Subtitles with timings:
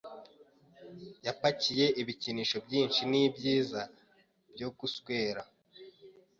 [1.25, 3.81] Yapakiye ibikinisho byinshi nibyiza
[4.53, 5.41] byo guswera